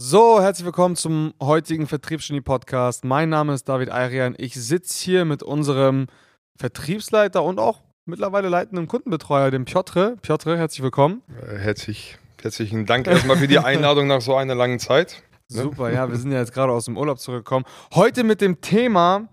So, 0.00 0.40
herzlich 0.40 0.64
willkommen 0.64 0.94
zum 0.94 1.34
heutigen 1.42 1.88
Vertriebsgenie 1.88 2.40
Podcast. 2.40 3.04
Mein 3.04 3.30
Name 3.30 3.52
ist 3.52 3.68
David 3.68 3.90
Ayrian. 3.90 4.36
Ich 4.38 4.54
sitze 4.54 5.04
hier 5.04 5.24
mit 5.24 5.42
unserem 5.42 6.06
Vertriebsleiter 6.54 7.42
und 7.42 7.58
auch 7.58 7.82
mittlerweile 8.04 8.48
leitenden 8.48 8.86
Kundenbetreuer, 8.86 9.50
dem 9.50 9.64
Piotr. 9.64 10.14
Piotr, 10.22 10.56
herzlich 10.56 10.84
willkommen. 10.84 11.22
Äh, 11.42 11.56
herzlich, 11.56 12.16
herzlichen 12.40 12.86
Dank 12.86 13.08
erstmal 13.08 13.38
für 13.38 13.48
die 13.48 13.58
Einladung 13.58 14.06
nach 14.06 14.20
so 14.20 14.36
einer 14.36 14.54
langen 14.54 14.78
Zeit. 14.78 15.24
Ne? 15.50 15.62
Super, 15.62 15.90
ja, 15.90 16.08
wir 16.08 16.16
sind 16.16 16.30
ja 16.30 16.38
jetzt 16.38 16.54
gerade 16.54 16.72
aus 16.72 16.84
dem 16.84 16.96
Urlaub 16.96 17.18
zurückgekommen. 17.18 17.66
Heute 17.92 18.22
mit 18.22 18.40
dem 18.40 18.60
Thema, 18.60 19.26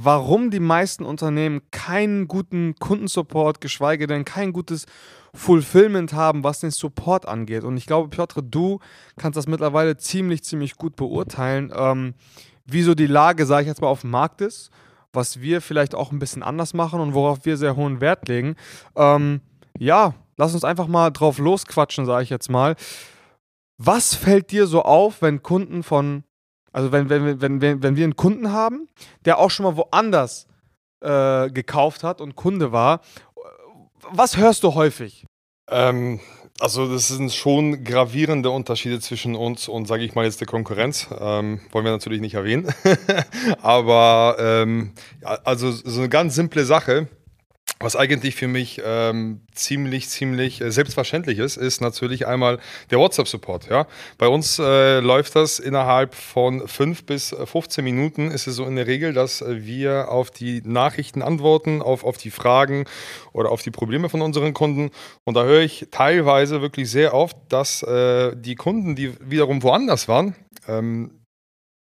warum 0.00 0.50
die 0.50 0.60
meisten 0.60 1.04
Unternehmen 1.04 1.60
keinen 1.72 2.28
guten 2.28 2.76
Kundensupport, 2.76 3.60
geschweige 3.60 4.06
denn 4.06 4.24
kein 4.24 4.52
gutes 4.52 4.86
Fulfillment 5.34 6.12
haben, 6.12 6.44
was 6.44 6.60
den 6.60 6.70
Support 6.70 7.26
angeht. 7.26 7.64
Und 7.64 7.76
ich 7.76 7.86
glaube, 7.86 8.08
Piotr, 8.08 8.42
du 8.42 8.78
kannst 9.16 9.36
das 9.36 9.48
mittlerweile 9.48 9.96
ziemlich, 9.96 10.44
ziemlich 10.44 10.76
gut 10.76 10.94
beurteilen, 10.94 11.72
ähm, 11.74 12.14
wie 12.64 12.82
so 12.82 12.94
die 12.94 13.06
Lage, 13.06 13.44
sage 13.44 13.62
ich 13.62 13.68
jetzt 13.68 13.80
mal, 13.80 13.88
auf 13.88 14.02
dem 14.02 14.10
Markt 14.10 14.40
ist, 14.40 14.70
was 15.12 15.40
wir 15.40 15.60
vielleicht 15.60 15.94
auch 15.94 16.12
ein 16.12 16.20
bisschen 16.20 16.44
anders 16.44 16.74
machen 16.74 17.00
und 17.00 17.14
worauf 17.14 17.44
wir 17.44 17.56
sehr 17.56 17.74
hohen 17.74 18.00
Wert 18.00 18.28
legen. 18.28 18.54
Ähm, 18.94 19.40
ja, 19.78 20.14
lass 20.36 20.54
uns 20.54 20.64
einfach 20.64 20.86
mal 20.86 21.10
drauf 21.10 21.38
losquatschen, 21.38 22.06
sage 22.06 22.22
ich 22.22 22.30
jetzt 22.30 22.50
mal. 22.50 22.76
Was 23.78 24.14
fällt 24.14 24.52
dir 24.52 24.66
so 24.66 24.82
auf, 24.82 25.22
wenn 25.22 25.42
Kunden 25.42 25.82
von, 25.82 26.24
also 26.78 26.92
wenn, 26.92 27.08
wenn, 27.08 27.40
wenn, 27.40 27.60
wenn, 27.60 27.82
wenn 27.82 27.96
wir 27.96 28.04
einen 28.04 28.16
Kunden 28.16 28.52
haben, 28.52 28.88
der 29.24 29.38
auch 29.38 29.50
schon 29.50 29.64
mal 29.64 29.76
woanders 29.76 30.46
äh, 31.00 31.50
gekauft 31.50 32.04
hat 32.04 32.20
und 32.20 32.36
Kunde 32.36 32.72
war 32.72 33.00
was 34.10 34.36
hörst 34.36 34.62
du 34.64 34.74
häufig? 34.74 35.26
Ähm, 35.68 36.20
also 36.60 36.90
das 36.90 37.08
sind 37.08 37.32
schon 37.32 37.84
gravierende 37.84 38.50
Unterschiede 38.50 39.00
zwischen 39.00 39.34
uns 39.34 39.68
und, 39.68 39.86
sage 39.86 40.04
ich 40.04 40.14
mal 40.14 40.24
jetzt, 40.24 40.40
der 40.40 40.46
Konkurrenz. 40.46 41.08
Ähm, 41.18 41.60
wollen 41.72 41.84
wir 41.84 41.92
natürlich 41.92 42.20
nicht 42.20 42.34
erwähnen. 42.34 42.72
Aber 43.62 44.36
ähm, 44.38 44.92
also 45.22 45.70
so 45.70 46.00
eine 46.00 46.08
ganz 46.08 46.34
simple 46.34 46.64
Sache. 46.64 47.08
Was 47.80 47.94
eigentlich 47.94 48.34
für 48.34 48.48
mich 48.48 48.82
ähm, 48.84 49.42
ziemlich, 49.52 50.08
ziemlich 50.08 50.60
äh, 50.60 50.72
selbstverständlich 50.72 51.38
ist, 51.38 51.56
ist 51.56 51.80
natürlich 51.80 52.26
einmal 52.26 52.58
der 52.90 52.98
WhatsApp-Support. 52.98 53.70
Ja? 53.70 53.86
Bei 54.18 54.26
uns 54.26 54.58
äh, 54.58 54.98
läuft 54.98 55.36
das 55.36 55.60
innerhalb 55.60 56.14
von 56.14 56.66
fünf 56.66 57.04
bis 57.04 57.30
15 57.32 57.84
Minuten. 57.84 58.32
Ist 58.32 58.48
es 58.48 58.56
so 58.56 58.64
in 58.64 58.74
der 58.74 58.88
Regel, 58.88 59.12
dass 59.12 59.44
wir 59.46 60.10
auf 60.10 60.32
die 60.32 60.60
Nachrichten 60.64 61.22
antworten, 61.22 61.80
auf, 61.80 62.02
auf 62.02 62.18
die 62.18 62.32
Fragen 62.32 62.84
oder 63.32 63.50
auf 63.50 63.62
die 63.62 63.70
Probleme 63.70 64.08
von 64.08 64.22
unseren 64.22 64.54
Kunden. 64.54 64.90
Und 65.22 65.34
da 65.34 65.44
höre 65.44 65.62
ich 65.62 65.86
teilweise 65.92 66.60
wirklich 66.60 66.90
sehr 66.90 67.14
oft, 67.14 67.36
dass 67.48 67.84
äh, 67.84 68.34
die 68.34 68.56
Kunden, 68.56 68.96
die 68.96 69.12
wiederum 69.20 69.62
woanders 69.62 70.08
waren, 70.08 70.34
ähm, 70.66 71.18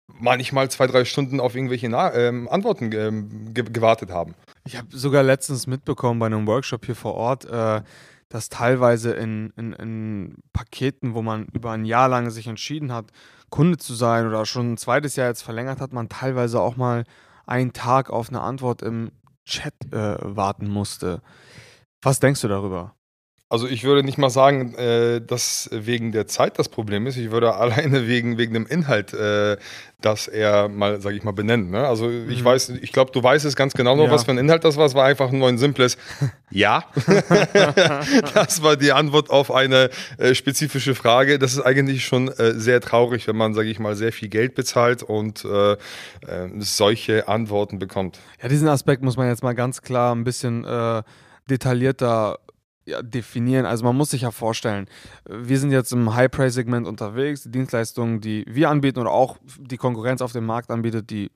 manchmal 0.09 0.71
zwei, 0.71 0.89
drei 0.89 1.05
Stunden 1.05 1.39
auf 1.39 1.55
irgendwelche 1.55 1.89
Na 1.89 2.13
ähm, 2.15 2.49
Antworten 2.49 2.91
ähm, 2.93 3.55
ge 3.55 3.65
gewartet 3.71 4.11
haben. 4.11 4.35
Ich 4.69 4.77
habe 4.77 4.89
sogar 4.95 5.23
letztens 5.23 5.67
mitbekommen 5.67 6.21
bei 6.21 6.27
einem 6.27 6.47
Workshop 6.47 6.85
hier 6.85 6.95
vor 6.95 7.15
Ort, 7.15 7.47
äh, 7.47 7.81
dass 8.29 8.51
teilweise 8.51 9.13
in, 9.13 9.51
in, 9.57 9.73
in, 9.73 10.35
Paketen, 10.53 11.15
wo 11.15 11.23
man 11.23 11.47
über 11.55 11.71
ein 11.71 11.87
Jahr 11.87 12.07
lang 12.11 12.29
sich 12.29 12.49
entschieden 12.49 12.93
hat, 12.93 13.07
Kunde 13.49 13.79
zu 13.79 13.95
sein 13.95 14.27
oder 14.27 14.45
schon 14.45 14.73
ein 14.75 14.77
zweites 14.77 15.17
Jahr 15.17 15.29
jetzt 15.29 15.41
verlängert 15.41 15.81
hat, 15.81 15.95
man 15.95 16.11
teilweise 16.11 16.61
auch 16.61 16.77
mal 16.77 17.05
einen 17.47 17.73
Tag 17.73 18.11
auf 18.11 18.29
eine 18.29 18.43
Antwort 18.43 18.83
im 18.83 19.11
Chat 19.47 19.73
äh, 19.91 20.19
warten 20.21 20.69
musste. 20.69 21.23
Was 22.03 22.21
denkst 22.21 22.43
du 22.43 22.49
darüber? 22.49 22.95
Also 23.51 23.67
ich 23.67 23.85
würde 23.85 24.03
nicht 24.03 24.19
mal 24.19 24.29
sagen, 24.29 24.75
äh, 24.75 25.23
dass 25.23 25.71
wegen 25.73 26.13
der 26.13 26.27
Zeit 26.27 26.59
das 26.59 26.69
Problem 26.69 27.07
ist. 27.07 27.17
Ich 27.17 27.31
würde 27.31 27.55
alleine 27.57 28.07
wegen, 28.07 28.37
wegen 28.37 28.53
dem 28.53 28.67
Inhalt 28.67 29.15
äh, 29.15 29.57
das 30.03 30.29
eher 30.29 30.69
mal, 30.69 31.01
sage 31.01 31.17
ich 31.17 31.25
mal, 31.25 31.33
benennen. 31.33 31.71
Ne? 31.71 31.87
Also 31.87 32.11
ich 32.11 32.43
mhm. 32.43 32.45
weiß, 32.45 32.69
ich 32.69 32.93
glaube, 32.93 33.11
du 33.11 33.23
weißt 33.23 33.47
es 33.47 33.57
ganz 33.57 33.73
genau 33.73 33.97
noch, 33.97 34.05
ja. 34.05 34.11
was 34.11 34.25
für 34.25 34.33
ein 34.33 34.39
Inhalt 34.39 34.65
das 34.65 34.77
war. 34.77 34.85
Es 34.85 34.95
war 34.95 35.07
einfach 35.07 35.31
nur 35.33 35.49
ein 35.49 35.57
simples 35.57 35.97
Ja. 36.51 36.85
das 38.35 38.63
war 38.63 38.77
die 38.77 38.93
Antwort 38.93 39.31
auf 39.31 39.51
eine 39.51 39.91
äh, 40.19 40.35
spezifische 40.35 40.95
Frage. 40.95 41.39
Das 41.39 41.55
ist 41.55 41.61
eigentlich 41.61 42.05
schon 42.05 42.29
äh, 42.29 42.53
sehr 42.53 42.81
traurig, 42.81 43.27
wenn 43.27 43.37
man, 43.37 43.55
sage 43.55 43.71
ich 43.71 43.79
mal, 43.79 43.97
sehr 43.97 44.13
viel 44.13 44.29
Geld 44.29 44.55
bezahlt 44.55 45.03
und 45.03 45.45
äh, 45.45 45.73
äh, 45.73 45.77
solche 46.59 47.29
Antworten 47.29 47.79
bekommt. 47.79 48.19
Ja, 48.43 48.49
diesen 48.49 48.69
Aspekt 48.69 49.03
muss 49.03 49.17
man 49.17 49.29
jetzt 49.29 49.43
mal 49.43 49.55
ganz 49.55 49.81
klar 49.83 50.15
ein 50.15 50.25
bisschen 50.25 50.67
detaillierter 51.49 52.39
ja, 52.89 53.03
definieren. 53.03 53.67
Also 53.67 53.85
man 53.85 53.97
muss 53.97 54.11
sich 54.11 54.23
ja 54.23 54.31
vorstellen, 54.31 54.87
wir 55.29 55.59
sind 55.59 55.71
jetzt 55.71 55.93
im 55.93 56.15
High-Price-Segment 56.15 56.87
unterwegs. 56.87 57.43
Die 57.43 57.51
Dienstleistungen, 57.51 58.21
die 58.21 58.45
wir 58.49 58.71
anbieten 58.71 58.99
oder 58.99 59.11
auch 59.11 59.37
die 59.59 59.77
Konkurrenz 59.77 60.23
auf 60.23 60.33
dem 60.33 60.47
Markt 60.47 60.71
anbietet, 60.71 61.11
die 61.11 61.31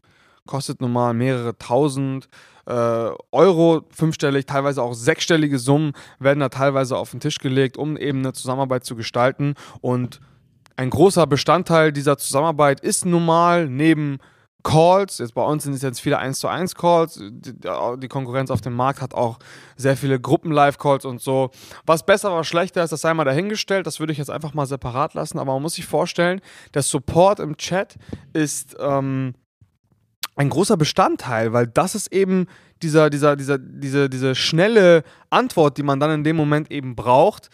kostet 0.46 0.80
normal 0.80 1.14
mehrere 1.14 1.56
tausend 1.58 2.28
äh, 2.66 3.10
Euro, 3.32 3.84
fünfstellig, 3.90 4.46
teilweise 4.46 4.82
auch 4.82 4.94
sechsstellige 4.94 5.58
Summen 5.58 5.92
werden 6.18 6.40
da 6.40 6.48
teilweise 6.48 6.96
auf 6.96 7.10
den 7.10 7.20
Tisch 7.20 7.38
gelegt, 7.38 7.76
um 7.76 7.96
eben 7.96 8.20
eine 8.20 8.32
Zusammenarbeit 8.32 8.84
zu 8.84 8.96
gestalten. 8.96 9.54
Und 9.80 10.20
ein 10.76 10.90
großer 10.90 11.26
Bestandteil 11.26 11.92
dieser 11.92 12.16
Zusammenarbeit 12.16 12.80
ist 12.80 13.04
nun 13.04 13.26
mal 13.26 13.68
neben 13.68 14.18
Calls. 14.62 15.18
Jetzt 15.18 15.34
bei 15.34 15.44
uns 15.44 15.64
sind 15.64 15.74
es 15.74 15.82
jetzt 15.82 16.00
viele 16.00 16.18
1 16.18 16.38
zu 16.38 16.48
1 16.48 16.74
Calls. 16.74 17.20
Die, 17.20 18.08
Konkurrenz 18.08 18.50
auf 18.50 18.60
dem 18.60 18.74
Markt 18.74 19.00
hat 19.00 19.14
auch 19.14 19.38
sehr 19.76 19.96
viele 19.96 20.20
Gruppen-Live-Calls 20.20 21.04
und 21.04 21.20
so. 21.20 21.50
Was 21.84 22.04
besser, 22.04 22.34
was 22.34 22.46
schlechter 22.46 22.82
ist, 22.82 22.90
das 22.90 23.00
sei 23.00 23.14
mal 23.14 23.24
dahingestellt. 23.24 23.86
Das 23.86 24.00
würde 24.00 24.12
ich 24.12 24.18
jetzt 24.18 24.30
einfach 24.30 24.54
mal 24.54 24.66
separat 24.66 25.14
lassen. 25.14 25.38
Aber 25.38 25.52
man 25.54 25.62
muss 25.62 25.74
sich 25.74 25.86
vorstellen, 25.86 26.40
der 26.74 26.82
Support 26.82 27.40
im 27.40 27.56
Chat 27.56 27.96
ist 28.32 28.76
ähm, 28.78 29.34
ein 30.36 30.48
großer 30.48 30.76
Bestandteil, 30.76 31.52
weil 31.52 31.66
das 31.66 31.94
ist 31.94 32.12
eben 32.12 32.46
dieser, 32.82 33.10
dieser, 33.10 33.36
dieser, 33.36 33.58
diese, 33.58 34.08
diese 34.08 34.34
schnelle 34.34 35.04
Antwort, 35.30 35.78
die 35.78 35.82
man 35.82 36.00
dann 36.00 36.10
in 36.10 36.24
dem 36.24 36.36
Moment 36.36 36.70
eben 36.70 36.96
braucht. 36.96 37.50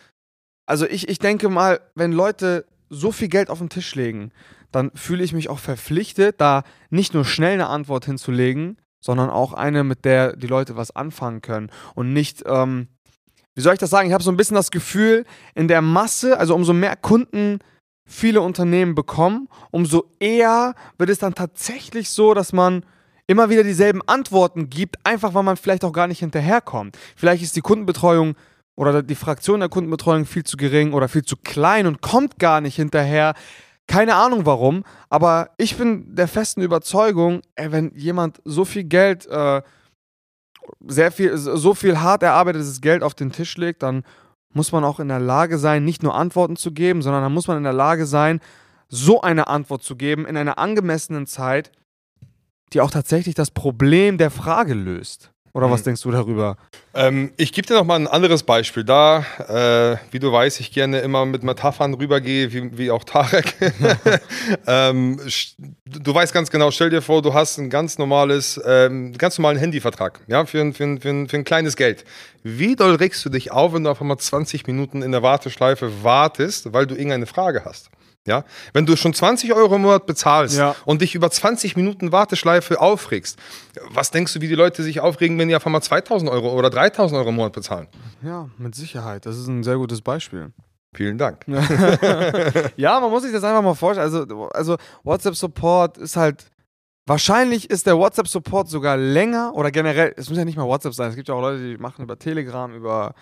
Also 0.66 0.86
ich, 0.86 1.08
ich 1.08 1.18
denke 1.18 1.48
mal, 1.48 1.80
wenn 1.94 2.12
Leute 2.12 2.66
so 2.90 3.12
viel 3.12 3.28
Geld 3.28 3.50
auf 3.50 3.58
den 3.58 3.68
Tisch 3.68 3.94
legen, 3.94 4.32
dann 4.72 4.90
fühle 4.94 5.24
ich 5.24 5.32
mich 5.32 5.48
auch 5.48 5.58
verpflichtet, 5.58 6.40
da 6.40 6.62
nicht 6.90 7.14
nur 7.14 7.24
schnell 7.24 7.54
eine 7.54 7.68
Antwort 7.68 8.04
hinzulegen, 8.04 8.76
sondern 9.00 9.30
auch 9.30 9.52
eine, 9.52 9.84
mit 9.84 10.04
der 10.04 10.36
die 10.36 10.46
Leute 10.46 10.76
was 10.76 10.94
anfangen 10.94 11.40
können 11.40 11.70
und 11.94 12.12
nicht, 12.12 12.44
ähm, 12.46 12.88
wie 13.54 13.60
soll 13.60 13.72
ich 13.72 13.78
das 13.78 13.90
sagen? 13.90 14.08
Ich 14.08 14.14
habe 14.14 14.24
so 14.24 14.30
ein 14.30 14.36
bisschen 14.36 14.56
das 14.56 14.70
Gefühl, 14.70 15.24
in 15.54 15.68
der 15.68 15.82
Masse, 15.82 16.38
also 16.38 16.54
umso 16.54 16.72
mehr 16.72 16.96
Kunden 16.96 17.58
viele 18.04 18.40
Unternehmen 18.40 18.94
bekommen, 18.94 19.48
umso 19.70 20.12
eher 20.18 20.74
wird 20.96 21.10
es 21.10 21.18
dann 21.18 21.34
tatsächlich 21.34 22.10
so, 22.10 22.34
dass 22.34 22.52
man 22.52 22.84
immer 23.26 23.50
wieder 23.50 23.62
dieselben 23.62 24.00
Antworten 24.06 24.70
gibt, 24.70 24.96
einfach 25.04 25.34
weil 25.34 25.42
man 25.42 25.56
vielleicht 25.56 25.84
auch 25.84 25.92
gar 25.92 26.06
nicht 26.06 26.20
hinterherkommt. 26.20 26.96
Vielleicht 27.14 27.42
ist 27.42 27.56
die 27.56 27.60
Kundenbetreuung 27.60 28.34
oder 28.74 29.02
die 29.02 29.14
Fraktion 29.14 29.60
der 29.60 29.68
Kundenbetreuung 29.68 30.24
viel 30.24 30.44
zu 30.44 30.56
gering 30.56 30.94
oder 30.94 31.08
viel 31.08 31.24
zu 31.24 31.36
klein 31.36 31.86
und 31.86 32.00
kommt 32.00 32.38
gar 32.38 32.60
nicht 32.60 32.76
hinterher, 32.76 33.34
keine 33.88 34.14
Ahnung 34.14 34.46
warum, 34.46 34.84
aber 35.08 35.50
ich 35.56 35.76
bin 35.76 36.14
der 36.14 36.28
festen 36.28 36.62
Überzeugung, 36.62 37.40
ey, 37.56 37.72
wenn 37.72 37.92
jemand 37.96 38.40
so 38.44 38.64
viel 38.64 38.84
Geld, 38.84 39.26
äh, 39.26 39.62
sehr 40.86 41.10
viel, 41.10 41.36
so 41.36 41.74
viel 41.74 41.98
hart 41.98 42.22
erarbeitetes 42.22 42.80
Geld 42.82 43.02
auf 43.02 43.14
den 43.14 43.32
Tisch 43.32 43.56
legt, 43.56 43.82
dann 43.82 44.04
muss 44.52 44.72
man 44.72 44.84
auch 44.84 45.00
in 45.00 45.08
der 45.08 45.20
Lage 45.20 45.58
sein, 45.58 45.84
nicht 45.84 46.02
nur 46.02 46.14
Antworten 46.14 46.56
zu 46.56 46.72
geben, 46.72 47.02
sondern 47.02 47.22
dann 47.22 47.32
muss 47.32 47.48
man 47.48 47.56
in 47.56 47.64
der 47.64 47.72
Lage 47.72 48.06
sein, 48.06 48.40
so 48.88 49.22
eine 49.22 49.48
Antwort 49.48 49.82
zu 49.82 49.96
geben 49.96 50.26
in 50.26 50.36
einer 50.36 50.58
angemessenen 50.58 51.26
Zeit, 51.26 51.72
die 52.72 52.80
auch 52.80 52.90
tatsächlich 52.90 53.34
das 53.34 53.50
Problem 53.50 54.18
der 54.18 54.30
Frage 54.30 54.74
löst. 54.74 55.32
Oder 55.52 55.70
was 55.70 55.80
mhm. 55.80 55.84
denkst 55.84 56.02
du 56.02 56.10
darüber? 56.10 56.56
Ähm, 56.94 57.32
ich 57.36 57.52
gebe 57.52 57.66
dir 57.66 57.74
noch 57.74 57.84
mal 57.84 57.96
ein 57.96 58.06
anderes 58.06 58.42
Beispiel. 58.42 58.84
Da, 58.84 59.24
äh, 59.48 59.96
wie 60.12 60.18
du 60.18 60.32
weißt, 60.32 60.60
ich 60.60 60.72
gerne 60.72 61.00
immer 61.00 61.26
mit 61.26 61.42
Metaphern 61.42 61.94
rübergehe, 61.94 62.52
wie, 62.52 62.76
wie 62.76 62.90
auch 62.90 63.04
Tarek. 63.04 63.54
ähm, 64.66 65.20
du 65.86 66.14
weißt 66.14 66.32
ganz 66.32 66.50
genau, 66.50 66.70
stell 66.70 66.90
dir 66.90 67.02
vor, 67.02 67.22
du 67.22 67.34
hast 67.34 67.58
ein 67.58 67.70
ganz 67.70 67.98
normales, 67.98 68.60
ähm, 68.64 69.12
ganz 69.16 69.38
normalen 69.38 69.58
Handyvertrag, 69.58 70.20
ja, 70.26 70.44
für 70.44 70.60
ein, 70.60 70.72
für, 70.72 70.84
ein, 70.84 71.00
für, 71.00 71.10
ein, 71.10 71.28
für 71.28 71.36
ein 71.36 71.44
kleines 71.44 71.76
Geld. 71.76 72.04
Wie 72.42 72.76
doll 72.76 72.94
regst 72.96 73.24
du 73.24 73.28
dich 73.28 73.50
auf, 73.50 73.72
wenn 73.74 73.84
du 73.84 73.90
auf 73.90 74.00
einmal 74.00 74.18
20 74.18 74.66
Minuten 74.66 75.02
in 75.02 75.12
der 75.12 75.22
Warteschleife 75.22 76.02
wartest, 76.02 76.72
weil 76.72 76.86
du 76.86 76.94
irgendeine 76.94 77.26
Frage 77.26 77.64
hast? 77.64 77.90
Ja? 78.28 78.44
Wenn 78.72 78.86
du 78.86 78.94
schon 78.96 79.14
20 79.14 79.52
Euro 79.54 79.76
im 79.76 79.82
Monat 79.82 80.06
bezahlst 80.06 80.56
ja. 80.56 80.76
und 80.84 81.02
dich 81.02 81.14
über 81.14 81.30
20 81.30 81.76
Minuten 81.76 82.12
Warteschleife 82.12 82.80
aufregst, 82.80 83.38
was 83.90 84.10
denkst 84.10 84.34
du, 84.34 84.40
wie 84.40 84.48
die 84.48 84.54
Leute 84.54 84.82
sich 84.82 85.00
aufregen, 85.00 85.38
wenn 85.38 85.48
die 85.48 85.56
auf 85.56 85.66
einmal 85.66 85.82
2000 85.82 86.30
Euro 86.30 86.52
oder 86.52 86.70
3000 86.70 87.18
Euro 87.18 87.30
im 87.30 87.36
Monat 87.36 87.52
bezahlen? 87.52 87.88
Ja, 88.22 88.48
mit 88.58 88.74
Sicherheit. 88.74 89.26
Das 89.26 89.36
ist 89.36 89.48
ein 89.48 89.64
sehr 89.64 89.76
gutes 89.76 90.02
Beispiel. 90.02 90.52
Vielen 90.94 91.18
Dank. 91.18 91.44
ja, 92.76 92.98
man 92.98 93.10
muss 93.10 93.22
sich 93.22 93.32
das 93.32 93.44
einfach 93.44 93.62
mal 93.62 93.74
vorstellen. 93.74 94.06
Also, 94.06 94.48
also 94.48 94.76
WhatsApp-Support 95.04 95.98
ist 95.98 96.16
halt. 96.16 96.46
Wahrscheinlich 97.06 97.70
ist 97.70 97.86
der 97.86 97.96
WhatsApp-Support 97.96 98.68
sogar 98.68 98.98
länger 98.98 99.52
oder 99.54 99.70
generell, 99.70 100.12
es 100.18 100.28
muss 100.28 100.36
ja 100.36 100.44
nicht 100.44 100.58
mal 100.58 100.66
WhatsApp 100.66 100.92
sein, 100.92 101.08
es 101.08 101.16
gibt 101.16 101.28
ja 101.28 101.34
auch 101.34 101.40
Leute, 101.40 101.62
die 101.66 101.78
machen 101.78 102.02
über 102.02 102.18
Telegram, 102.18 102.70
über 102.74 103.14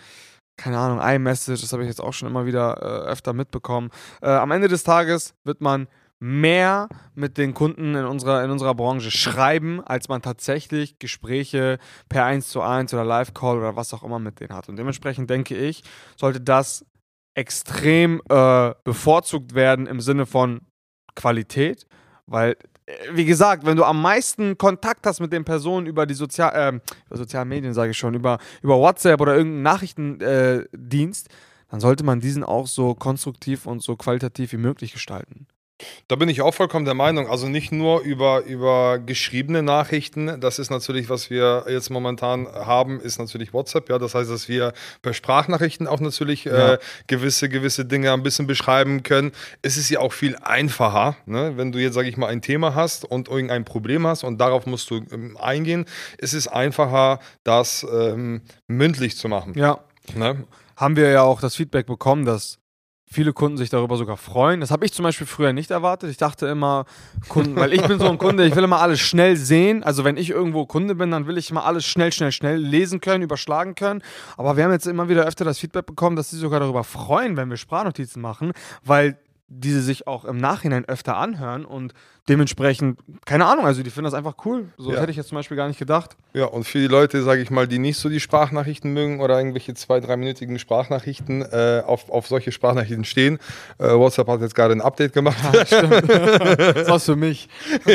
keine 0.57 0.79
Ahnung, 0.79 1.01
iMessage, 1.01 1.61
das 1.61 1.73
habe 1.73 1.83
ich 1.83 1.89
jetzt 1.89 2.01
auch 2.01 2.13
schon 2.13 2.29
immer 2.29 2.47
wieder 2.47 2.79
äh, 2.81 3.11
öfter 3.11 3.33
mitbekommen. 3.33 3.91
Äh, 4.23 4.31
am 4.31 4.51
Ende 4.51 4.69
des 4.69 4.85
Tages 4.85 5.35
wird 5.45 5.61
man 5.61 5.89
mehr 6.19 6.89
mit 7.15 7.37
den 7.37 7.53
Kunden 7.53 7.95
in 7.95 8.05
unserer, 8.07 8.43
in 8.43 8.51
unserer 8.51 8.75
Branche 8.75 9.11
schreiben, 9.11 9.83
als 9.85 10.09
man 10.09 10.23
tatsächlich 10.23 10.99
Gespräche 10.99 11.79
per 12.09 12.25
1 12.25 12.49
zu 12.49 12.63
1 12.63 12.95
oder 12.95 13.05
Live-Call 13.05 13.59
oder 13.59 13.77
was 13.77 13.93
auch 13.93 14.03
immer 14.03 14.19
mit 14.19 14.41
denen 14.41 14.55
hat. 14.55 14.69
Und 14.69 14.77
dementsprechend 14.77 15.29
denke 15.29 15.57
ich, 15.57 15.83
sollte 16.17 16.41
das 16.41 16.87
extrem 17.35 18.23
äh, 18.31 18.73
bevorzugt 18.83 19.55
werden 19.55 19.87
im 19.87 20.01
Sinne 20.01 20.25
von 20.25 20.63
Qualität, 21.15 21.87
weil 22.27 22.57
wie 23.13 23.25
gesagt, 23.25 23.67
wenn 23.67 23.77
du 23.77 23.85
am 23.85 24.01
meisten 24.01 24.57
Kontakt 24.57 25.07
hast 25.07 25.21
mit 25.21 25.33
den 25.33 25.45
Personen 25.45 25.87
über 25.87 26.07
die 26.07 26.15
Sozial 26.15 26.53
äh, 26.55 26.81
über 27.09 27.17
sozialen 27.17 27.49
Medien, 27.49 27.75
sage 27.75 27.91
ich 27.91 27.99
schon, 27.99 28.15
über, 28.15 28.39
über 28.63 28.79
WhatsApp 28.79 29.21
oder 29.21 29.35
irgendeinen 29.35 29.63
Nachrichtendienst, 29.63 31.29
äh, 31.29 31.31
dann 31.71 31.81
sollte 31.81 32.05
man 32.05 32.21
diesen 32.21 32.45
auch 32.45 32.67
so 32.67 32.95
konstruktiv 32.95 33.67
und 33.67 33.83
so 33.83 33.97
qualitativ 33.97 34.53
wie 34.53 34.59
möglich 34.59 34.93
gestalten. 34.93 35.47
Da 36.09 36.17
bin 36.17 36.29
ich 36.31 36.41
auch 36.41 36.55
vollkommen 36.55 36.87
der 36.87 36.95
Meinung. 36.95 37.29
Also 37.29 37.49
nicht 37.49 37.71
nur 37.71 38.01
über, 38.01 38.45
über 38.45 38.99
geschriebene 38.99 39.63
Nachrichten. 39.63 40.41
Das 40.41 40.59
ist 40.59 40.71
natürlich, 40.71 41.11
was 41.11 41.29
wir 41.29 41.67
jetzt 41.69 41.91
momentan 41.91 42.47
haben, 42.47 43.01
ist 43.01 43.19
natürlich 43.19 43.53
WhatsApp. 43.53 43.91
Ja, 43.91 43.99
das 43.99 44.15
heißt, 44.15 44.31
dass 44.31 44.49
wir 44.49 44.73
per 45.03 45.13
Sprachnachrichten 45.13 45.87
auch 45.87 46.01
natürlich 46.01 46.45
ja. 46.45 46.75
äh, 46.75 46.79
gewisse, 47.09 47.49
gewisse 47.49 47.85
Dinge 47.85 48.13
ein 48.13 48.23
bisschen 48.23 48.47
beschreiben 48.47 49.03
können. 49.03 49.33
Es 49.61 49.77
ist 49.77 49.91
ja 49.91 50.01
auch 50.01 50.13
viel 50.13 50.37
einfacher, 50.37 51.17
ne? 51.27 51.57
wenn 51.57 51.73
du 51.73 51.79
jetzt, 51.79 51.95
sage 51.95 52.09
ich 52.09 52.17
mal, 52.17 52.29
ein 52.29 52.41
Thema 52.41 52.75
hast 52.75 53.05
und 53.05 53.29
irgendein 53.29 53.65
Problem 53.65 54.07
hast 54.07 54.25
und 54.25 54.39
darauf 54.39 54.65
musst 54.65 54.91
du 54.91 55.03
ähm, 55.13 55.37
eingehen. 55.37 55.85
Es 56.19 56.33
ist 56.33 56.49
einfacher, 56.49 57.21
das 57.45 57.87
ähm, 57.93 58.43
mündlich 58.67 59.17
zu 59.17 59.29
machen. 59.29 59.53
Ja. 59.57 59.81
Ne? 60.15 60.45
Haben 60.77 60.97
wir 60.97 61.11
ja 61.11 61.23
auch 61.23 61.41
das 61.41 61.57
Feedback 61.57 61.87
bekommen, 61.87 62.25
dass 62.25 62.59
viele 63.09 63.33
Kunden 63.33 63.57
sich 63.57 63.71
darüber 63.71 63.97
sogar 63.97 64.17
freuen. 64.17 64.61
Das 64.61 64.71
habe 64.71 64.85
ich 64.85 64.93
zum 64.93 65.05
Beispiel 65.05 65.27
früher 65.27 65.53
nicht 65.53 65.71
erwartet. 65.71 66.11
Ich 66.11 66.17
dachte 66.17 66.47
immer, 66.47 66.85
Kunden, 67.29 67.57
weil 67.57 67.73
ich 67.73 67.83
bin 67.87 68.01
so 68.01 68.09
ein 68.09 68.19
Kunde, 68.19 68.45
ich 68.45 68.57
will 68.57 68.65
immer 68.65 68.81
alles 68.81 69.01
schnell 69.01 69.37
sehen. 69.37 69.85
Also 69.85 70.05
wenn 70.05 70.17
ich 70.17 70.31
irgendwo 70.31 70.67
Kunde 70.67 70.95
bin, 70.97 71.13
dann 71.13 71.27
will 71.27 71.39
ich 71.39 71.51
immer 71.51 71.65
alles 71.65 71.87
schnell, 71.87 72.13
schnell, 72.13 72.33
schnell 72.33 72.57
lesen 72.57 73.01
können, 73.01 73.23
überschlagen 73.23 73.75
können. 73.77 74.03
Aber 74.37 74.57
wir 74.57 74.65
haben 74.65 74.73
jetzt 74.73 74.87
immer 74.87 75.09
wieder 75.09 75.25
öfter 75.25 75.45
das 75.45 75.59
Feedback 75.59 75.87
bekommen, 75.87 76.17
dass 76.17 76.31
sie 76.31 76.37
sogar 76.37 76.61
darüber 76.61 76.85
freuen, 76.85 77.37
wenn 77.37 77.49
wir 77.49 77.57
Sprachnotizen 77.57 78.21
machen, 78.21 78.53
weil 78.85 79.19
diese 79.49 79.81
sich 79.81 80.09
auch 80.09 80.25
im 80.25 80.39
Nachhinein 80.39 80.85
öfter 80.87 81.17
anhören 81.17 81.65
und 81.65 81.93
dementsprechend, 82.29 82.99
keine 83.25 83.47
Ahnung, 83.47 83.67
also 83.67 83.83
die 83.83 83.91
finden 83.91 84.07
das 84.07 84.15
einfach 84.15 84.35
cool. 84.45 84.69
So 84.79 84.93
ja. 84.93 85.01
hätte 85.01 85.11
ich 85.11 85.17
jetzt 85.17 85.29
zum 85.29 85.37
Beispiel 85.37 85.57
gar 85.57 85.69
nicht 85.69 85.79
gedacht. 85.79 86.17
Ja, 86.33 86.47
und 86.47 86.65
für 86.65 86.79
die 86.79 86.89
Leute, 86.89 87.23
sage 87.23 87.41
ich 87.41 87.51
mal, 87.51 87.69
die 87.69 87.79
nicht 87.79 87.99
so 87.99 88.09
die 88.09 88.21
Sprachnachrichten 88.21 88.93
mögen 88.93 89.21
oder 89.21 89.39
irgendwelche 89.39 89.75
zwei, 89.75 90.01
dreiminütigen 90.01 90.59
Sprachnachrichten 90.59 91.43
äh, 91.43 91.83
auf, 91.87 92.11
auf 92.11 92.27
solche 92.27 92.53
Sprachnachrichten 92.53 93.05
stehen, 93.05 93.39
äh, 93.79 93.89
WhatsApp 93.89 94.29
hat 94.29 94.41
jetzt 94.41 94.55
gerade 94.55 94.73
ein 94.73 94.81
Update 94.81 95.13
gemacht. 95.13 95.37
Ja, 95.53 95.65
stimmt. 95.65 96.11
das 96.11 96.89
war's 96.89 97.05
für 97.05 97.17
mich. 97.17 97.49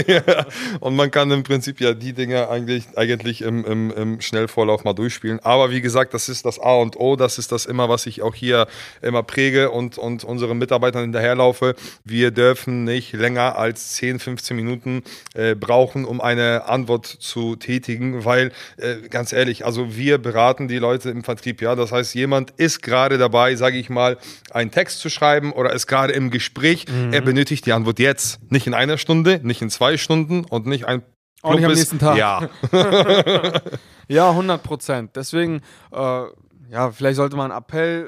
ja. 0.07 0.45
Und 0.79 0.95
man 0.95 1.11
kann 1.11 1.29
im 1.31 1.43
Prinzip 1.43 1.81
ja 1.81 1.93
die 1.93 2.13
Dinge 2.13 2.49
eigentlich, 2.49 2.85
eigentlich 2.95 3.41
im, 3.41 3.65
im, 3.65 3.91
im 3.91 4.21
Schnellvorlauf 4.21 4.85
mal 4.85 4.93
durchspielen. 4.93 5.39
Aber 5.43 5.71
wie 5.71 5.81
gesagt, 5.81 6.13
das 6.13 6.29
ist 6.29 6.45
das 6.45 6.57
A 6.57 6.75
und 6.75 6.97
O, 6.97 7.15
das 7.17 7.37
ist 7.37 7.51
das 7.51 7.65
immer, 7.65 7.89
was 7.89 8.05
ich 8.05 8.21
auch 8.21 8.33
hier 8.33 8.67
immer 9.01 9.23
präge 9.23 9.71
und, 9.71 9.97
und 9.97 10.23
unseren 10.23 10.57
Mitarbeitern 10.57 11.01
hinterherlaufe. 11.01 11.75
Wir 12.05 12.31
dürfen 12.31 12.85
nicht 12.85 13.13
länger 13.13 13.57
als 13.57 13.93
10, 13.93 14.20
15 14.21 14.56
Minuten 14.56 15.03
äh, 15.33 15.56
brauchen, 15.56 16.06
um 16.06 16.21
eine 16.21 16.65
Antwort 16.68 17.06
zu 17.06 17.56
tätigen, 17.56 18.25
weil 18.25 18.51
äh, 18.77 19.07
ganz 19.09 19.33
ehrlich, 19.33 19.65
also 19.65 19.95
wir 19.95 20.18
beraten 20.18 20.68
die 20.68 20.77
Leute 20.77 21.09
im 21.09 21.23
Vertrieb, 21.23 21.62
ja, 21.62 21.75
das 21.75 21.91
heißt, 21.91 22.15
jemand 22.15 22.51
ist 22.51 22.81
gerade 22.81 23.18
dabei, 23.18 23.56
sage 23.56 23.77
ich 23.77 23.89
mal, 23.89 24.18
einen 24.51 24.71
Text 24.71 25.00
zu 25.00 25.09
schreiben 25.09 25.51
oder 25.51 25.73
ist 25.73 25.88
gerade 25.88 26.13
im 26.13 26.31
Gespräch, 26.31 26.85
mhm. 26.88 27.13
er 27.13 27.21
benötigt 27.21 27.65
die 27.65 27.73
Antwort 27.73 28.00
jetzt, 28.00 28.39
nicht 28.51 28.68
in 28.68 28.73
einer 28.73 28.97
Stunde, 28.97 29.39
nicht 29.44 29.62
in 29.62 29.69
zwei 29.69 29.97
Stunden 29.97 30.45
und 30.45 30.65
nicht 30.65 30.85
ein 30.85 31.03
auch 31.44 31.56
nicht 31.56 31.65
am 31.65 31.74
nächsten 31.74 31.97
Tag. 31.97 32.17
Ja. 32.17 32.50
ja, 34.07 34.29
100 34.29 34.62
Prozent. 34.62 35.15
Deswegen, 35.15 35.62
äh, 35.91 36.24
ja, 36.69 36.91
vielleicht 36.91 37.15
sollte 37.15 37.35
man 37.35 37.51
einen 37.51 37.59
Appell 37.59 38.07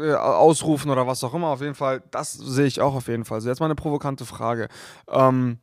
äh, 0.00 0.14
ausrufen 0.14 0.90
oder 0.90 1.06
was 1.06 1.22
auch 1.24 1.34
immer. 1.34 1.48
Auf 1.48 1.60
jeden 1.60 1.74
Fall, 1.74 2.02
das 2.10 2.32
sehe 2.32 2.66
ich 2.66 2.80
auch 2.80 2.94
auf 2.94 3.08
jeden 3.08 3.24
Fall. 3.24 3.36
Also 3.36 3.48
jetzt 3.48 3.60
mal 3.60 3.66
eine 3.66 3.74
provokante 3.74 4.24
Frage. 4.24 4.68
Ähm, 5.08 5.58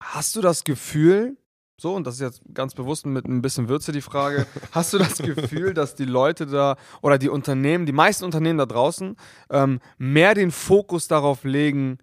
hast 0.00 0.36
du 0.36 0.40
das 0.40 0.64
Gefühl, 0.64 1.36
so, 1.80 1.94
und 1.94 2.06
das 2.06 2.14
ist 2.14 2.20
jetzt 2.20 2.42
ganz 2.52 2.74
bewusst 2.74 3.06
mit 3.06 3.26
ein 3.26 3.40
bisschen 3.40 3.68
Würze 3.68 3.92
die 3.92 4.00
Frage, 4.00 4.46
hast 4.72 4.92
du 4.92 4.98
das 4.98 5.18
Gefühl, 5.18 5.74
dass 5.74 5.94
die 5.94 6.04
Leute 6.04 6.46
da 6.46 6.76
oder 7.02 7.18
die 7.18 7.28
Unternehmen, 7.28 7.86
die 7.86 7.92
meisten 7.92 8.24
Unternehmen 8.24 8.58
da 8.58 8.66
draußen, 8.66 9.16
ähm, 9.50 9.80
mehr 9.96 10.34
den 10.34 10.50
Fokus 10.50 11.06
darauf 11.06 11.44
legen, 11.44 11.98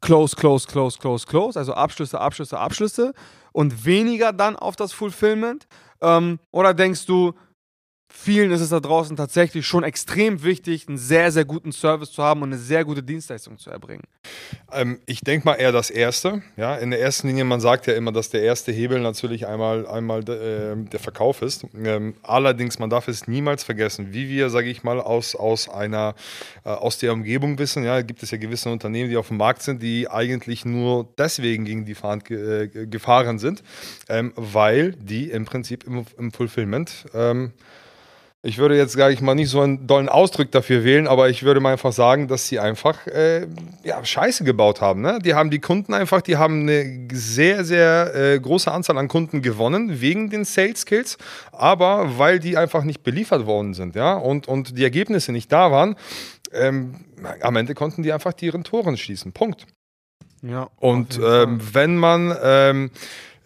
close, 0.00 0.36
close, 0.36 0.68
close, 0.68 0.98
close, 0.98 1.26
close, 1.26 1.58
also 1.58 1.74
Abschlüsse, 1.74 2.20
Abschlüsse, 2.20 2.58
Abschlüsse 2.58 3.14
und 3.52 3.84
weniger 3.84 4.32
dann 4.32 4.56
auf 4.56 4.76
das 4.76 4.92
Fulfillment? 4.92 5.66
Ähm, 6.00 6.38
oder 6.50 6.74
denkst 6.74 7.06
du, 7.06 7.32
vielen 8.12 8.52
ist 8.52 8.60
es 8.60 8.68
da 8.68 8.80
draußen 8.80 9.16
tatsächlich 9.16 9.66
schon 9.66 9.82
extrem 9.82 10.42
wichtig, 10.42 10.86
einen 10.86 10.98
sehr, 10.98 11.32
sehr 11.32 11.44
guten 11.44 11.72
Service 11.72 12.12
zu 12.12 12.22
haben 12.22 12.42
und 12.42 12.52
eine 12.52 12.60
sehr 12.60 12.84
gute 12.84 13.02
Dienstleistung 13.02 13.58
zu 13.58 13.70
erbringen? 13.70 14.04
Ähm, 14.70 15.00
ich 15.06 15.20
denke 15.20 15.46
mal 15.46 15.54
eher 15.54 15.72
das 15.72 15.90
Erste. 15.90 16.42
Ja, 16.56 16.76
in 16.76 16.90
der 16.90 17.00
ersten 17.00 17.28
Linie, 17.28 17.44
man 17.44 17.60
sagt 17.60 17.86
ja 17.86 17.94
immer, 17.94 18.12
dass 18.12 18.30
der 18.30 18.42
erste 18.42 18.70
Hebel 18.70 19.00
natürlich 19.00 19.46
einmal, 19.46 19.86
einmal 19.86 20.20
äh, 20.20 20.76
der 20.76 21.00
Verkauf 21.00 21.42
ist. 21.42 21.66
Ähm, 21.74 22.14
allerdings, 22.22 22.78
man 22.78 22.90
darf 22.90 23.08
es 23.08 23.26
niemals 23.26 23.64
vergessen, 23.64 24.12
wie 24.12 24.28
wir, 24.28 24.50
sage 24.50 24.68
ich 24.68 24.82
mal, 24.82 25.00
aus, 25.00 25.34
aus 25.34 25.68
einer, 25.68 26.14
äh, 26.64 26.68
aus 26.68 26.98
der 26.98 27.12
Umgebung 27.12 27.58
wissen, 27.58 27.82
ja, 27.82 28.02
gibt 28.02 28.22
es 28.22 28.30
ja 28.30 28.38
gewisse 28.38 28.70
Unternehmen, 28.70 29.10
die 29.10 29.16
auf 29.16 29.28
dem 29.28 29.38
Markt 29.38 29.62
sind, 29.62 29.82
die 29.82 30.08
eigentlich 30.08 30.64
nur 30.64 31.08
deswegen 31.18 31.64
gegen 31.64 31.86
die 31.86 31.96
ge 32.24 32.64
äh, 32.64 32.86
gefahren 32.86 33.38
sind, 33.38 33.62
ähm, 34.08 34.32
weil 34.36 34.92
die 34.92 35.30
im 35.30 35.44
Prinzip 35.44 35.84
im, 35.84 36.04
im 36.18 36.32
Fulfillment 36.32 37.06
ähm, 37.14 37.52
ich 38.44 38.58
würde 38.58 38.76
jetzt, 38.76 38.94
sage 38.94 39.14
ich 39.14 39.20
mal, 39.20 39.36
nicht 39.36 39.50
so 39.50 39.60
einen 39.60 39.86
dollen 39.86 40.08
Ausdruck 40.08 40.50
dafür 40.50 40.82
wählen, 40.82 41.06
aber 41.06 41.30
ich 41.30 41.44
würde 41.44 41.60
mal 41.60 41.72
einfach 41.72 41.92
sagen, 41.92 42.26
dass 42.26 42.48
sie 42.48 42.58
einfach 42.58 43.06
äh, 43.06 43.46
ja, 43.84 44.04
Scheiße 44.04 44.42
gebaut 44.42 44.80
haben. 44.80 45.00
Ne? 45.00 45.20
Die 45.24 45.34
haben 45.34 45.50
die 45.50 45.60
Kunden 45.60 45.94
einfach, 45.94 46.22
die 46.22 46.36
haben 46.36 46.62
eine 46.62 47.06
sehr, 47.12 47.64
sehr 47.64 48.12
äh, 48.14 48.40
große 48.40 48.70
Anzahl 48.70 48.98
an 48.98 49.06
Kunden 49.06 49.42
gewonnen 49.42 50.00
wegen 50.00 50.28
den 50.28 50.44
Sales 50.44 50.80
Skills, 50.80 51.18
aber 51.52 52.18
weil 52.18 52.40
die 52.40 52.56
einfach 52.56 52.82
nicht 52.82 53.04
beliefert 53.04 53.46
worden 53.46 53.74
sind, 53.74 53.94
ja, 53.94 54.14
und, 54.14 54.48
und 54.48 54.76
die 54.76 54.82
Ergebnisse 54.82 55.30
nicht 55.30 55.52
da 55.52 55.70
waren, 55.70 55.94
ähm, 56.52 56.96
am 57.42 57.54
Ende 57.54 57.74
konnten 57.74 58.02
die 58.02 58.12
einfach 58.12 58.32
die 58.32 58.46
ihren 58.46 58.64
Toren 58.64 58.96
schießen. 58.96 59.32
Punkt. 59.32 59.66
Ja. 60.42 60.68
Und 60.80 61.20
ähm, 61.24 61.60
wenn 61.72 61.96
man 61.96 62.36
ähm, 62.42 62.90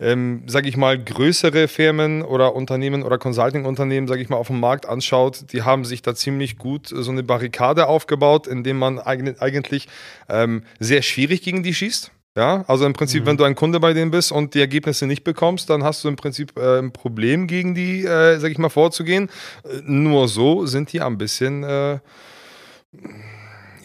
ähm, 0.01 0.43
sage 0.47 0.69
ich 0.69 0.77
mal, 0.77 0.99
größere 0.99 1.69
Firmen 1.69 2.23
oder 2.23 2.55
Unternehmen 2.55 3.03
oder 3.03 3.19
Consulting-Unternehmen, 3.19 4.09
sage 4.09 4.23
ich 4.23 4.29
mal, 4.29 4.37
auf 4.37 4.49
dem 4.49 4.61
Markt 4.61 4.87
anschaut, 4.87 5.53
die 5.53 5.63
haben 5.63 5.85
sich 5.85 6.03
da 6.03 6.15
ziemlich 6.15 6.59
gut 6.59 6.89
so 6.89 7.11
eine 7.11 7.23
Barrikade 7.23 7.87
aufgebaut, 7.87 8.47
indem 8.47 8.79
man 8.79 8.99
eigentlich 8.99 9.89
ähm, 10.29 10.63
sehr 10.79 11.03
schwierig 11.03 11.43
gegen 11.43 11.63
die 11.63 11.75
schießt. 11.75 12.11
Ja, 12.37 12.67
also 12.69 12.85
im 12.85 12.93
Prinzip, 12.93 13.23
mhm. 13.23 13.29
wenn 13.29 13.37
du 13.39 13.45
ein 13.45 13.55
Kunde 13.55 13.81
bei 13.81 13.95
denen 13.95 14.11
bist 14.11 14.31
und 14.31 14.53
die 14.53 14.61
Ergebnisse 14.61 15.07
nicht 15.07 15.25
bekommst, 15.25 15.71
dann 15.71 15.83
hast 15.83 16.05
du 16.05 16.09
im 16.09 16.17
Prinzip 16.17 16.59
äh, 16.59 16.81
ein 16.81 16.93
Problem 16.93 17.47
gegen 17.47 17.75
die, 17.75 18.05
äh, 18.05 18.39
sag 18.39 18.51
ich 18.51 18.59
mal, 18.59 18.69
vorzugehen. 18.69 19.31
Äh, 19.65 19.81
nur 19.85 20.29
so 20.29 20.67
sind 20.67 20.93
die 20.93 21.01
ein 21.01 21.17
bisschen 21.17 21.65
äh, 21.65 21.99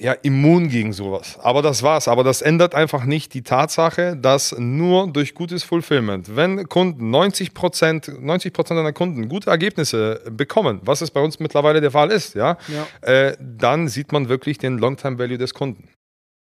ja, 0.02 0.14
immun 0.14 0.68
gegen 0.68 0.94
sowas. 0.94 1.38
Aber 1.44 1.62
das 1.62 1.84
war's. 1.84 2.08
Aber 2.08 2.24
das 2.24 2.42
ändert 2.42 2.74
einfach 2.74 3.04
nicht 3.06 3.36
die 3.36 3.44
Tatsache, 3.44 4.18
dass 4.18 4.56
nur 4.58 5.08
durch 5.08 5.36
gutes 5.36 5.64
Fulfillment, 5.64 6.36
wenn 6.36 6.68
Kunden 6.68 7.12
90 7.12 7.54
Prozent, 7.54 8.12
90 8.20 8.52
Prozent 8.52 8.80
deiner 8.80 8.94
Kunden 8.94 9.30
gute 9.30 9.52
Ergebnisse 9.52 10.24
bekommen, 10.32 10.82
was 10.84 11.02
es 11.02 11.12
bei 11.12 11.22
uns 11.22 11.40
mittlerweile 11.40 11.82
der 11.82 11.92
Fall 11.92 12.10
ist, 12.10 12.34
ja, 12.34 12.58
ja. 12.68 13.08
Äh, 13.08 13.38
dann 13.40 13.88
sieht 13.88 14.12
man 14.12 14.28
wirklich 14.28 14.58
den 14.58 14.80
Long-Term 14.80 15.20
Value 15.20 15.38
des 15.38 15.54
Kunden. 15.54 15.88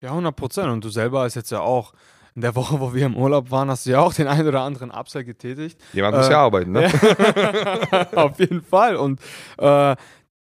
Ja, 0.01 0.09
100 0.09 0.35
Prozent. 0.35 0.69
Und 0.69 0.83
du 0.83 0.89
selber 0.89 1.21
hast 1.21 1.35
jetzt 1.35 1.51
ja 1.51 1.61
auch 1.61 1.93
in 2.35 2.41
der 2.41 2.55
Woche, 2.55 2.81
wo 2.81 2.93
wir 2.93 3.05
im 3.05 3.15
Urlaub 3.15 3.51
waren, 3.51 3.69
hast 3.69 3.85
du 3.85 3.91
ja 3.91 4.01
auch 4.01 4.13
den 4.13 4.27
einen 4.27 4.45
oder 4.45 4.63
anderen 4.63 4.91
Upsell 4.91 5.23
getätigt. 5.23 5.79
Jemand 5.93 6.15
äh, 6.15 6.17
muss 6.17 6.27
ja 6.27 6.39
arbeiten, 6.39 6.73
ne? 6.73 6.91
Auf 8.15 8.37
jeden 8.37 8.61
Fall. 8.61 8.97
Und 8.97 9.21
äh, 9.57 9.95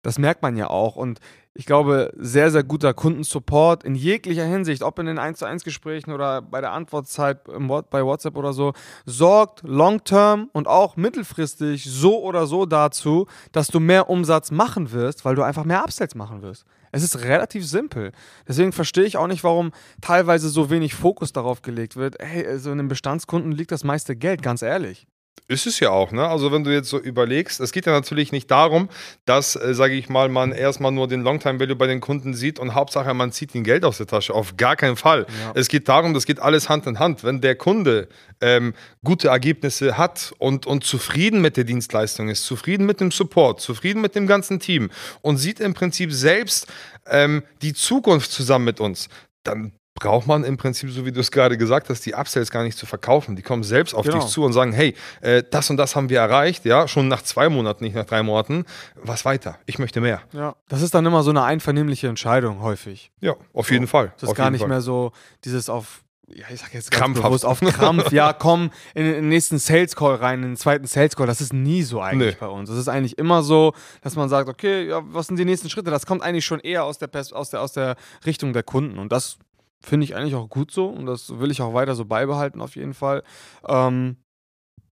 das 0.02 0.18
merkt 0.18 0.42
man 0.42 0.56
ja 0.58 0.70
auch. 0.70 0.96
Und 0.96 1.20
ich 1.54 1.66
glaube, 1.66 2.14
sehr, 2.18 2.50
sehr 2.50 2.64
guter 2.64 2.94
Kundensupport 2.94 3.84
in 3.84 3.94
jeglicher 3.96 4.46
Hinsicht, 4.46 4.84
ob 4.84 5.00
in 5.00 5.06
den 5.06 5.20
1 5.20 5.40
zu 5.40 5.46
1 5.46 5.64
Gesprächen 5.64 6.14
oder 6.14 6.42
bei 6.42 6.62
der 6.62 6.72
Antwortzeit 6.72 7.44
bei 7.44 8.06
WhatsApp 8.06 8.38
oder 8.38 8.54
so, 8.54 8.74
sorgt 9.06 9.62
long-term 9.64 10.50
und 10.54 10.68
auch 10.68 10.96
mittelfristig 10.96 11.84
so 11.84 12.24
oder 12.24 12.48
so 12.48 12.66
dazu, 12.66 13.28
dass 13.52 13.68
du 13.68 13.82
mehr 13.82 14.10
Umsatz 14.10 14.50
machen 14.50 14.92
wirst, 14.92 15.26
weil 15.26 15.36
du 15.36 15.44
einfach 15.44 15.66
mehr 15.66 15.84
Upsells 15.84 16.16
machen 16.16 16.42
wirst. 16.42 16.66
Es 16.94 17.04
ist 17.04 17.24
relativ 17.24 17.66
simpel. 17.66 18.12
Deswegen 18.48 18.72
verstehe 18.72 19.06
ich 19.06 19.18
auch 19.18 19.28
nicht, 19.28 19.44
warum 19.44 19.72
teilweise 20.02 20.50
so 20.50 20.70
wenig 20.70 20.96
Fokus 20.96 21.34
darauf 21.34 21.62
gelegt 21.62 21.96
wird. 21.96 22.16
Hey, 22.20 22.58
so 22.60 22.72
in 22.72 22.78
den 22.78 22.88
Bestandskunden 22.88 23.52
liegt 23.52 23.72
das 23.72 23.84
meiste 23.84 24.16
Geld, 24.16 24.42
ganz 24.42 24.62
ehrlich. 24.62 25.08
Ist 25.52 25.68
es 25.68 25.82
ja 25.82 25.90
auch, 25.90 26.14
ne? 26.14 26.26
Also 26.26 26.54
wenn 26.54 26.64
du 26.64 26.72
jetzt 26.72 26.90
so 26.90 26.98
überlegst, 26.98 27.60
es 27.60 27.74
geht 27.74 27.86
ja 27.86 27.92
natürlich 27.92 28.32
nicht 28.32 28.50
darum, 28.50 28.88
dass, 29.26 29.58
äh, 29.58 29.74
sage 29.74 29.96
ich 29.96 30.08
mal, 30.08 30.30
man 30.30 30.54
erstmal 30.54 30.94
nur 30.94 31.10
den 31.10 31.24
Longtime-Value 31.24 31.76
bei 31.76 31.88
den 31.88 32.00
Kunden 32.00 32.34
sieht 32.34 32.58
und 32.58 32.74
Hauptsache 32.74 33.14
man 33.14 33.34
zieht 33.34 33.54
ihnen 33.54 33.66
Geld 33.66 33.84
aus 33.84 33.98
der 33.98 34.08
Tasche. 34.08 34.34
Auf 34.34 34.56
gar 34.56 34.78
keinen 34.78 34.96
Fall. 34.96 35.26
Ja. 35.44 35.52
Es 35.54 35.68
geht 35.68 35.90
darum, 35.90 36.14
das 36.14 36.26
geht 36.26 36.40
alles 36.40 36.70
Hand 36.70 36.88
in 36.88 37.00
Hand. 37.00 37.26
Wenn 37.26 37.42
der 37.42 37.56
Kunde 37.56 38.08
ähm, 38.40 38.74
gute 39.04 39.28
Ergebnisse 39.28 39.98
hat 39.98 40.34
und, 40.38 40.66
und 40.66 40.86
zufrieden 40.86 41.42
mit 41.42 41.58
der 41.58 41.66
Dienstleistung 41.66 42.30
ist, 42.30 42.46
zufrieden 42.46 42.86
mit 42.86 43.02
dem 43.02 43.12
Support, 43.12 43.60
zufrieden 43.60 44.02
mit 44.02 44.16
dem 44.16 44.28
ganzen 44.28 44.62
Team 44.62 44.90
und 45.20 45.36
sieht 45.36 45.60
im 45.60 45.74
Prinzip 45.74 46.14
selbst 46.14 46.68
ähm, 47.08 47.44
die 47.62 47.74
Zukunft 47.74 48.32
zusammen 48.32 48.64
mit 48.64 48.80
uns, 48.80 49.10
dann 49.44 49.74
braucht 50.02 50.26
man 50.26 50.44
im 50.44 50.58
Prinzip, 50.58 50.90
so 50.90 51.06
wie 51.06 51.12
du 51.12 51.20
es 51.20 51.32
gerade 51.32 51.58
gesagt 51.58 51.90
hast, 51.90 52.06
die 52.08 52.16
Upsells 52.16 52.50
gar 52.50 52.64
nicht 52.64 52.78
zu 52.78 52.88
verkaufen. 52.88 53.36
Die 53.36 53.44
kommen 53.44 53.64
selbst 53.64 53.94
auf 53.94 54.06
genau. 54.06 54.18
dich 54.18 54.26
zu 54.26 54.44
und 54.44 54.52
sagen, 54.52 54.74
hey, 54.74 54.96
äh, 55.22 55.44
das 55.50 55.70
und 55.70 55.78
das 55.78 55.96
haben 55.96 56.10
wir 56.10 56.20
erreicht, 56.20 56.66
ja, 56.66 56.88
schon 56.88 57.08
nach 57.08 57.22
zwei 57.22 57.50
Monaten, 57.50 57.84
nicht 57.84 57.96
nach 57.96 58.06
drei 58.06 58.24
Monaten. 58.24 58.66
Was 58.96 59.26
weiter? 59.26 59.60
Ich 59.68 59.78
möchte 59.78 60.02
mehr. 60.02 60.22
Ja, 60.34 60.56
das 60.70 60.82
ist 60.82 60.96
dann 60.96 61.06
immer 61.06 61.22
so 61.22 61.30
eine 61.30 61.44
einvernehmliche 61.44 62.08
Entscheidung 62.08 62.62
häufig. 62.62 63.12
Ja, 63.22 63.36
auf 63.54 63.68
so. 63.68 63.74
jeden 63.74 63.86
Fall. 63.86 64.12
Das 64.20 64.32
ist 64.32 64.36
gar 64.36 64.50
nicht 64.50 64.62
Fall. 64.62 64.70
mehr 64.70 64.82
so 64.82 65.12
dieses 65.46 65.70
auf 65.70 66.04
ja, 66.34 66.46
ich 66.50 66.62
sag 66.62 66.74
jetzt 66.74 66.92
ganz 66.92 67.20
bewusst 67.20 67.46
auf 67.46 67.60
Krampf, 67.60 68.14
ja, 68.14 68.32
komm 68.40 68.72
in 68.94 69.04
den 69.04 69.28
nächsten 69.28 69.60
Sales 69.60 69.98
Call 69.98 70.16
rein, 70.16 70.42
in 70.42 70.52
den 70.52 70.56
zweiten 70.56 70.88
Sales 70.88 71.18
Call. 71.18 71.28
Das 71.28 71.42
ist 71.42 71.52
nie 71.52 71.84
so 71.84 72.00
eigentlich 72.00 72.36
nee. 72.36 72.38
bei 72.40 72.48
uns. 72.48 72.70
Das 72.70 72.78
ist 72.78 72.88
eigentlich 72.88 73.18
immer 73.18 73.44
so, 73.44 73.74
dass 74.02 74.16
man 74.16 74.30
sagt, 74.30 74.48
okay, 74.48 74.88
ja, 74.88 75.02
was 75.04 75.28
sind 75.28 75.38
die 75.38 75.44
nächsten 75.44 75.70
Schritte? 75.70 75.92
Das 75.92 76.06
kommt 76.06 76.22
eigentlich 76.22 76.46
schon 76.46 76.62
eher 76.62 76.86
aus 76.86 76.98
der, 77.00 77.10
aus 77.34 77.50
der, 77.50 77.62
aus 77.62 77.74
der 77.74 77.98
Richtung 78.26 78.54
der 78.54 78.64
Kunden. 78.64 78.98
Und 78.98 79.12
das 79.12 79.40
Finde 79.84 80.04
ich 80.04 80.16
eigentlich 80.16 80.36
auch 80.36 80.50
gut 80.50 80.72
so 80.72 80.88
und 80.88 81.06
das 81.06 81.40
will 81.40 81.52
ich 81.52 81.62
auch 81.62 81.74
weiter 81.74 81.96
so 81.96 82.06
beibehalten 82.06 82.62
auf 82.62 82.76
jeden 82.76 82.94
Fall. 82.94 83.24
Ähm, 83.68 84.18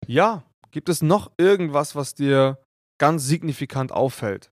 ja, 0.07 0.43
gibt 0.71 0.89
es 0.89 1.01
noch 1.01 1.31
irgendwas, 1.37 1.95
was 1.95 2.13
dir 2.13 2.59
ganz 2.99 3.25
signifikant 3.25 3.91
auffällt? 3.91 4.51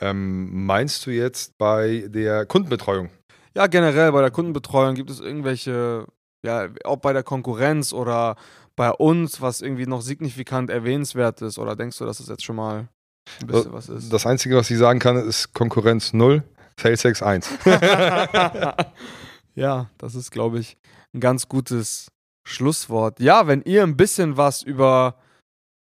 Ähm, 0.00 0.66
meinst 0.66 1.06
du 1.06 1.10
jetzt 1.10 1.56
bei 1.58 2.06
der 2.08 2.46
Kundenbetreuung? 2.46 3.10
Ja, 3.54 3.66
generell 3.68 4.10
bei 4.12 4.20
der 4.20 4.30
Kundenbetreuung 4.30 4.94
gibt 4.94 5.10
es 5.10 5.20
irgendwelche, 5.20 6.06
ja, 6.44 6.68
ob 6.84 7.02
bei 7.02 7.12
der 7.12 7.22
Konkurrenz 7.22 7.92
oder 7.92 8.36
bei 8.76 8.90
uns, 8.90 9.40
was 9.40 9.60
irgendwie 9.60 9.86
noch 9.86 10.02
signifikant 10.02 10.70
erwähnenswert 10.70 11.42
ist? 11.42 11.58
Oder 11.58 11.76
denkst 11.76 11.98
du, 11.98 12.04
dass 12.04 12.18
es 12.18 12.28
jetzt 12.28 12.44
schon 12.44 12.56
mal 12.56 12.88
ein 13.40 13.46
bisschen 13.46 13.72
was 13.72 13.88
ist? 13.88 14.12
Das 14.12 14.26
Einzige, 14.26 14.56
was 14.56 14.70
ich 14.70 14.78
sagen 14.78 14.98
kann, 14.98 15.16
ist 15.16 15.52
Konkurrenz 15.54 16.12
0, 16.12 16.42
SalesX 16.80 17.22
1. 17.22 17.50
Ja, 19.54 19.88
das 19.98 20.14
ist, 20.14 20.30
glaube 20.30 20.58
ich, 20.58 20.76
ein 21.12 21.20
ganz 21.20 21.48
gutes 21.48 22.08
Schlusswort. 22.46 23.20
Ja, 23.20 23.46
wenn 23.46 23.62
ihr 23.62 23.82
ein 23.82 23.96
bisschen 23.96 24.36
was 24.36 24.62
über 24.62 25.16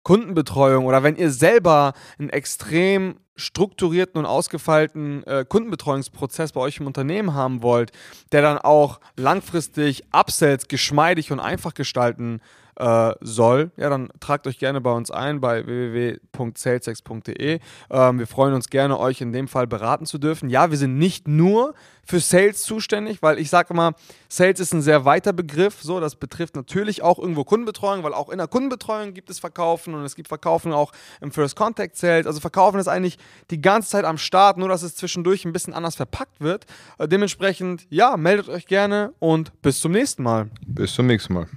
Kundenbetreuung 0.03 0.86
oder 0.86 1.01
wenn 1.03 1.15
ihr 1.15 1.32
selber 1.32 1.93
einen 2.20 2.29
extrem 2.29 3.20
strukturierten 3.36 4.20
und 4.20 4.25
ausgefeilten 4.25 5.24
äh, 5.24 5.46
Kundenbetreuungsprozess 5.48 6.51
bei 6.51 6.62
euch 6.62 6.79
im 6.79 6.88
Unternehmen 6.88 7.34
haben 7.34 7.63
wollt, 7.63 7.91
der 8.32 8.41
dann 8.41 8.58
auch 8.60 9.00
langfristig 9.15 10.03
Upsells 10.12 10.67
geschmeidig 10.67 11.32
und 11.32 11.39
einfach 11.39 11.74
gestalten 11.74 12.41
äh, 12.75 13.12
soll, 13.22 13.72
ja, 13.77 13.89
dann 13.89 14.10
tragt 14.20 14.48
euch 14.48 14.60
gerne 14.60 14.82
bei 14.82 14.92
uns 14.92 15.12
ein 15.12 15.42
bei 15.42 15.65
www.salesex.de. 15.65 17.60
Ähm, 17.89 18.20
wir 18.20 18.27
freuen 18.27 18.53
uns 18.53 18.70
gerne, 18.70 19.00
euch 19.00 19.22
in 19.22 19.34
dem 19.34 19.48
Fall 19.48 19.68
beraten 19.68 20.06
zu 20.06 20.18
dürfen. 20.18 20.50
Ja, 20.50 20.72
wir 20.72 20.77
sind 20.77 20.98
nicht 20.98 21.27
nur 21.27 21.74
für 22.06 22.20
Sales 22.20 22.63
zuständig, 22.63 23.22
weil 23.22 23.39
ich 23.39 23.50
sage 23.50 23.74
immer, 23.74 23.94
Sales 24.27 24.60
ist 24.60 24.74
ein 24.74 24.82
sehr 24.82 25.06
weiter 25.06 25.34
Begriff. 25.34 25.82
So, 25.82 26.00
das 26.00 26.15
betrifft 26.15 26.56
natürlich 26.56 27.01
auch 27.01 27.18
irgendwo 27.18 27.44
Kundenbetreuung, 27.44 28.03
weil 28.03 28.13
auch 28.13 28.30
in 28.30 28.38
der 28.38 28.48
Kundenbetreuung 28.48 29.13
gibt 29.13 29.30
es 29.30 29.39
Verkaufen 29.39 29.94
und 29.94 30.03
es 30.03 30.15
gibt 30.15 30.27
Verkaufen 30.27 30.74
auch 30.74 30.92
im 31.22 31.32
First 31.32 31.56
Contact 31.56 31.96
Sales. 31.96 32.27
Also 32.27 32.39
Verkaufen 32.39 32.80
ist 32.80 32.88
eigentlich 32.88 33.18
die 33.51 33.62
ganze 33.62 33.89
Zeit 33.89 34.06
am 34.06 34.18
Start, 34.18 34.58
nur 34.58 34.68
dass 34.68 34.84
es 34.84 34.96
zwischendurch 34.96 35.46
ein 35.46 35.53
bisschen 35.53 35.74
anders 35.74 35.96
verpackt 35.96 36.42
wird. 36.42 36.65
Äh, 36.98 37.08
dementsprechend, 37.08 37.86
ja, 37.89 38.18
meldet 38.18 38.50
euch 38.50 38.65
gerne 38.65 39.13
und 39.20 39.62
bis 39.62 39.80
zum 39.80 39.94
nächsten 39.94 40.24
Mal. 40.24 40.50
Bis 40.65 40.94
zum 40.94 41.08
nächsten 41.08 41.34
Mal. 41.34 41.48